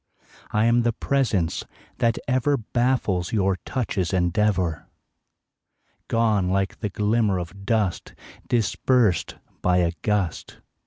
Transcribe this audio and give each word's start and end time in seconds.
I 0.49 0.65
am 0.65 0.81
the 0.81 0.93
presence 0.93 1.63
that 1.99 2.17
ever 2.27 2.57
Baffles 2.57 3.31
your 3.31 3.57
touch's 3.67 4.11
endeavor, 4.11 4.87
Gone 6.07 6.49
like 6.49 6.79
the 6.79 6.89
glimmer 6.89 7.37
of 7.37 7.67
dust 7.67 8.15
Dispersed 8.47 9.35
by 9.61 9.77
a 9.77 9.91
gust. 10.01 10.57